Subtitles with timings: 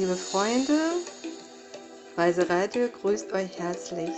[0.00, 0.80] Liebe Freunde,
[2.16, 4.08] Reiseradio grüßt euch herzlich.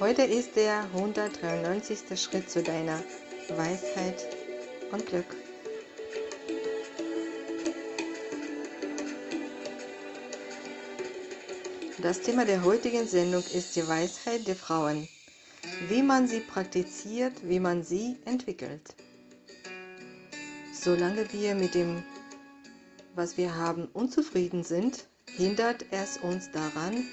[0.00, 2.20] Heute ist der 193.
[2.20, 2.98] Schritt zu deiner
[3.50, 4.26] Weisheit
[4.90, 5.36] und Glück.
[12.02, 15.06] Das Thema der heutigen Sendung ist die Weisheit der Frauen,
[15.88, 18.96] wie man sie praktiziert, wie man sie entwickelt.
[20.74, 22.02] Solange wir mit dem,
[23.18, 27.04] was wir haben, unzufrieden sind, hindert es uns daran,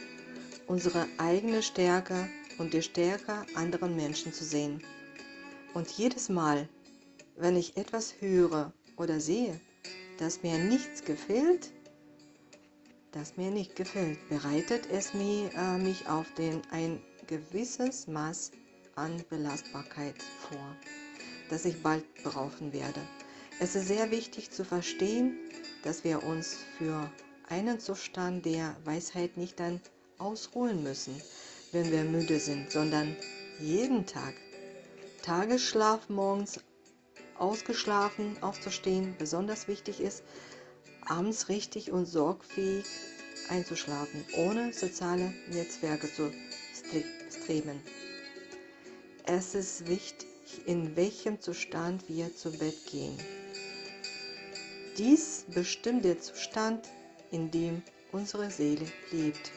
[0.68, 4.84] unsere eigene Stärke und die Stärke anderen Menschen zu sehen.
[5.74, 6.70] Und jedes Mal,
[7.36, 9.60] wenn ich etwas höre oder sehe,
[10.20, 11.72] das mir nichts gefällt,
[13.12, 18.52] das mir nicht gefällt, bereitet es mich, äh, mich auf den, ein gewisses Maß
[18.94, 20.76] an Belastbarkeit vor,
[21.50, 23.02] das ich bald brauchen werde.
[23.58, 25.38] Es ist sehr wichtig zu verstehen,
[25.84, 27.10] dass wir uns für
[27.48, 29.80] einen Zustand der Weisheit nicht dann
[30.18, 31.22] ausruhen müssen,
[31.72, 33.16] wenn wir müde sind, sondern
[33.62, 34.34] jeden Tag.
[35.22, 36.60] Tagesschlaf morgens
[37.38, 40.24] ausgeschlafen aufzustehen, besonders wichtig ist,
[41.06, 42.86] abends richtig und sorgfähig
[43.48, 46.30] einzuschlafen, ohne soziale Netzwerke zu
[47.32, 47.82] streben.
[49.24, 50.28] Es ist wichtig,
[50.66, 53.18] in welchem Zustand wir zu Bett gehen.
[54.98, 56.88] Dies bestimmt der Zustand,
[57.30, 57.82] in dem
[58.14, 59.52] unsere Seele lebt.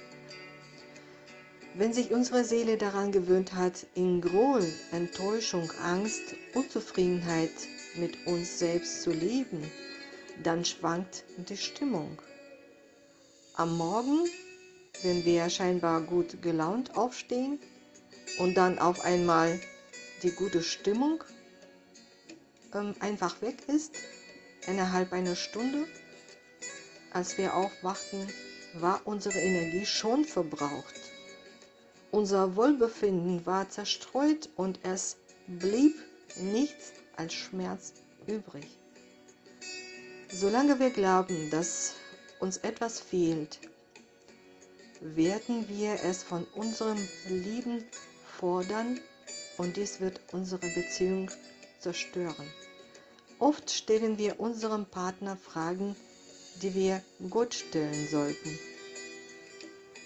[1.74, 7.52] Wenn sich unsere Seele daran gewöhnt hat, in Groll, Enttäuschung, Angst, Unzufriedenheit
[7.94, 9.62] mit uns selbst zu leben,
[10.42, 12.20] dann schwankt die Stimmung.
[13.54, 14.24] Am Morgen,
[15.02, 17.60] wenn wir scheinbar gut gelaunt aufstehen
[18.40, 19.60] und dann auf einmal
[20.24, 21.22] die gute Stimmung
[22.74, 23.94] ähm, einfach weg ist,
[24.68, 25.86] innerhalb einer Stunde,
[27.12, 28.28] als wir aufwachten,
[28.74, 30.94] war unsere Energie schon verbraucht.
[32.10, 35.16] Unser Wohlbefinden war zerstreut und es
[35.46, 35.94] blieb
[36.36, 37.94] nichts als Schmerz
[38.26, 38.66] übrig.
[40.32, 41.94] Solange wir glauben, dass
[42.38, 43.58] uns etwas fehlt,
[45.00, 46.98] werden wir es von unserem
[47.28, 47.84] Lieben
[48.38, 49.00] fordern
[49.56, 51.30] und dies wird unsere Beziehung
[51.80, 52.46] zerstören.
[53.38, 55.94] Oft stellen wir unserem Partner Fragen,
[56.60, 58.58] die wir Gott stellen sollten.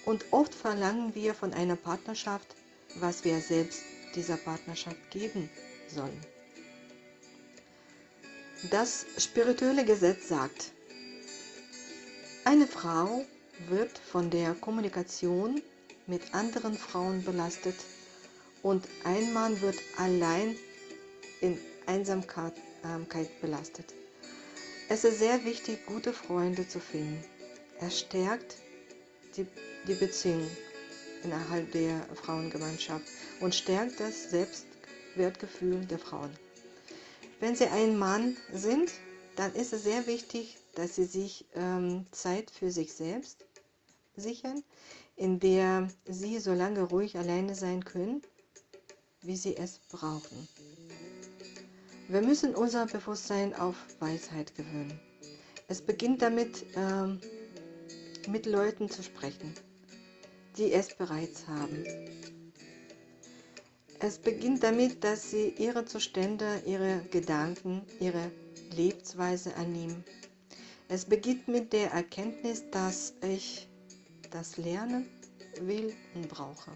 [0.04, 2.54] Und oft verlangen wir von einer Partnerschaft,
[2.96, 3.82] was wir selbst
[4.14, 5.48] dieser Partnerschaft geben
[5.88, 6.20] sollen.
[8.70, 10.72] Das spirituelle Gesetz sagt,
[12.44, 13.24] eine Frau
[13.68, 15.62] wird von der Kommunikation
[16.06, 17.76] mit anderen Frauen belastet
[18.62, 20.56] und ein Mann wird allein
[21.40, 22.54] in Einsamkeit
[23.40, 23.94] belastet.
[24.88, 27.22] Es ist sehr wichtig, gute Freunde zu finden.
[27.80, 28.56] Er stärkt
[29.36, 29.46] die,
[29.86, 30.46] die Beziehung
[31.24, 33.06] innerhalb der Frauengemeinschaft
[33.40, 36.30] und stärkt das Selbstwertgefühl der Frauen.
[37.40, 38.92] Wenn sie ein Mann sind,
[39.36, 43.44] dann ist es sehr wichtig, dass sie sich ähm, Zeit für sich selbst
[44.16, 44.62] sichern,
[45.16, 48.22] in der sie so lange ruhig alleine sein können,
[49.22, 50.48] wie sie es brauchen.
[52.08, 55.00] Wir müssen unser Bewusstsein auf Weisheit gewöhnen.
[55.68, 57.20] Es beginnt damit, ähm,
[58.28, 59.54] mit Leuten zu sprechen,
[60.56, 61.84] die es bereits haben.
[64.00, 68.30] Es beginnt damit, dass sie ihre Zustände, ihre Gedanken, ihre
[68.74, 70.04] Lebensweise annehmen
[70.94, 73.66] es beginnt mit der Erkenntnis, dass ich
[74.30, 75.08] das lernen
[75.62, 76.72] will und brauche.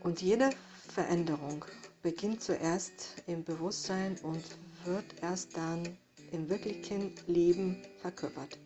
[0.00, 0.50] Und jede
[0.88, 1.64] Veränderung
[2.06, 4.44] beginnt zuerst im Bewusstsein und
[4.84, 5.98] wird erst dann
[6.30, 8.60] im wirklichen Leben verkörpert.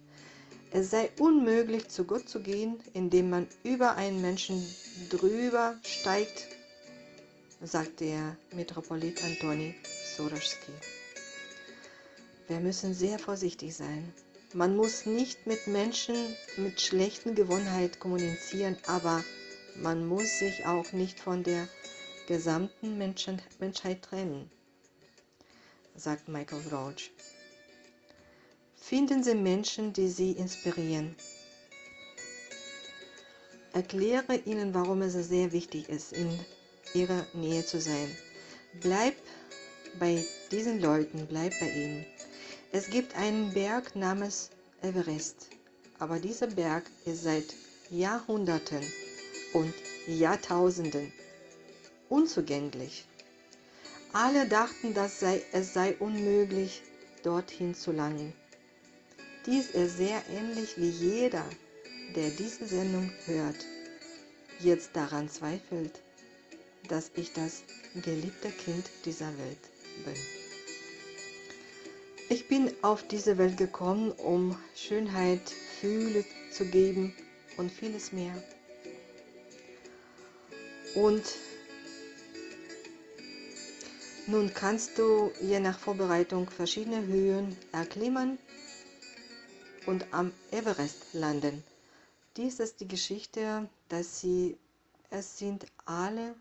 [0.72, 4.62] Es sei unmöglich, zu Gott zu gehen, indem man über einen Menschen
[5.08, 6.48] drüber steigt,
[7.62, 9.74] sagt der Metropolit Antoni
[10.14, 10.72] Soroschski.
[12.46, 14.12] Wir müssen sehr vorsichtig sein.
[14.52, 16.14] Man muss nicht mit Menschen
[16.58, 19.24] mit schlechten Gewohnheiten kommunizieren, aber
[19.76, 21.66] man muss sich auch nicht von der
[22.30, 24.48] gesamten Menschen Menschheit trennen,
[25.96, 27.10] sagt Michael Roach.
[28.76, 31.16] Finden Sie Menschen, die Sie inspirieren.
[33.72, 36.28] Erkläre ihnen, warum es sehr wichtig ist, in
[36.94, 38.16] ihrer Nähe zu sein.
[38.80, 39.16] Bleib
[39.98, 42.06] bei diesen Leuten, bleib bei ihnen.
[42.70, 44.50] Es gibt einen Berg namens
[44.82, 45.48] Everest,
[45.98, 47.56] aber dieser Berg ist seit
[47.90, 48.84] Jahrhunderten
[49.52, 49.74] und
[50.06, 51.12] Jahrtausenden
[52.10, 53.06] unzugänglich.
[54.12, 56.82] Alle dachten, dass sei, es sei unmöglich,
[57.22, 58.32] dorthin zu langen.
[59.46, 61.44] ist er sehr ähnlich wie jeder,
[62.14, 63.64] der diese Sendung hört,
[64.58, 66.00] jetzt daran zweifelt,
[66.88, 67.62] dass ich das
[67.94, 69.58] geliebte Kind dieser Welt
[70.04, 70.14] bin.
[72.28, 77.14] Ich bin auf diese Welt gekommen, um Schönheit, Fühle zu geben
[77.56, 78.34] und vieles mehr.
[80.94, 81.24] Und
[84.26, 88.38] nun kannst du je nach Vorbereitung verschiedene Höhen erklimmen
[89.86, 91.62] und am Everest landen.
[92.36, 94.56] Dies ist die Geschichte, dass sie,
[95.10, 96.34] es sind alle,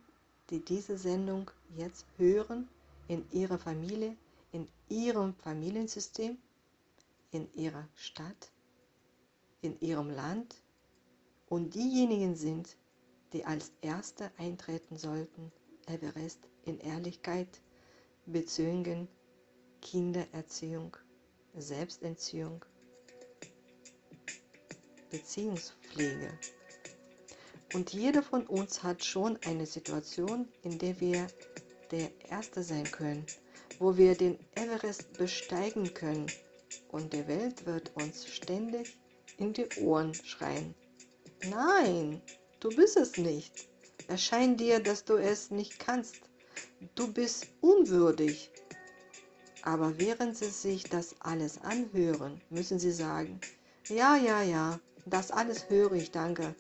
[0.50, 2.68] die diese Sendung jetzt hören,
[3.08, 4.16] in ihrer Familie,
[4.52, 6.38] in ihrem Familiensystem,
[7.31, 8.52] in ihrer Stadt,
[9.62, 10.56] in ihrem Land
[11.50, 12.78] und diejenigen sind,
[13.34, 15.52] die als Erste eintreten sollten,
[15.88, 17.48] Everest in Ehrlichkeit,
[18.31, 19.08] Beziehungen,
[19.81, 20.96] Kindererziehung,
[21.56, 22.64] Selbstentziehung,
[25.10, 26.38] Beziehungspflege.
[27.74, 31.28] Und jeder von uns hat schon eine Situation, in der wir
[31.92, 33.26] der Erste sein können,
[33.80, 36.28] wo wir den Everest besteigen können
[36.90, 38.98] und die Welt wird uns ständig
[39.38, 40.76] in die Ohren schreien.
[41.50, 42.22] Nein,
[42.62, 43.70] Du bist es nicht.
[44.10, 46.29] Es scheint dir, dass du es nicht kannst.
[46.95, 48.51] Du bist unwürdig.
[49.63, 53.39] Aber während sie sich das alles anhören, müssen sie sagen,
[53.88, 56.56] ja, ja, ja, das alles höre ich, danke.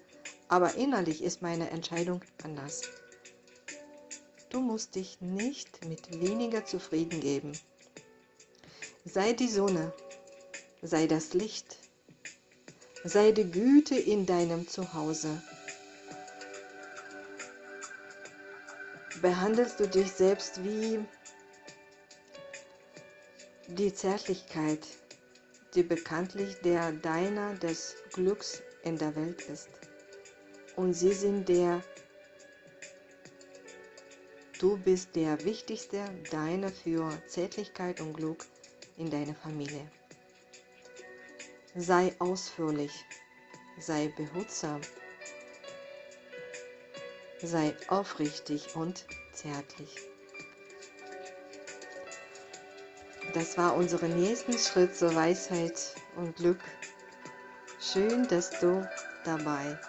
[0.47, 2.81] Aber innerlich ist meine Entscheidung anders.
[4.49, 7.51] Du musst dich nicht mit weniger zufrieden geben.
[9.05, 9.93] Sei die Sonne,
[10.81, 11.77] sei das Licht,
[13.03, 15.41] sei die Güte in deinem Zuhause.
[19.21, 20.99] Behandelst du dich selbst wie
[23.67, 24.85] die Zärtlichkeit,
[25.75, 29.69] die bekanntlich der Deiner des Glücks in der Welt ist.
[30.75, 31.83] Und sie sind der,
[34.59, 38.45] du bist der wichtigste Deiner für Zärtlichkeit und Glück
[38.97, 39.89] in deiner Familie.
[41.75, 43.05] Sei ausführlich,
[43.79, 44.81] sei behutsam
[47.41, 49.95] sei aufrichtig und zärtlich.
[53.33, 56.59] Das war unser nächster Schritt zur Weisheit und Glück.
[57.79, 58.87] Schön, dass du
[59.23, 59.79] dabei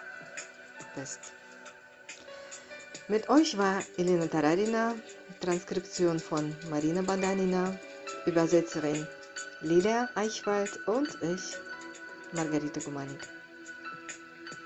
[0.95, 1.19] bist.
[3.07, 4.95] Mit euch war Elena Tararina,
[5.41, 7.77] Transkription von Marina Bandanina,
[8.25, 9.07] Übersetzerin
[9.61, 11.57] Lilia Eichwald und ich,
[12.31, 13.40] Margarita Gumanik.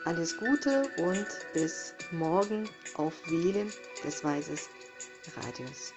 [0.06, 3.74] Alles Gute und bis morgen auf Wählen
[4.04, 4.70] des Weises
[5.36, 5.94] Radios.